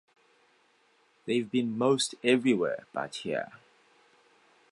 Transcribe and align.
They’ve 1.27 1.43
been 1.51 1.77
most 1.77 2.15
everywhere 2.23 2.87
but 2.91 3.17
here. 3.17 3.51